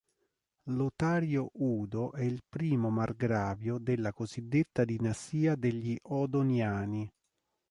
Lotario 0.69 1.51
Udo 1.53 2.11
è 2.13 2.23
il 2.23 2.41
primo 2.49 2.89
margravio 2.89 3.77
della 3.77 4.11
cosiddetta 4.11 4.83
dinastia 4.83 5.55
degli 5.55 5.95
Odoniani. 6.01 7.07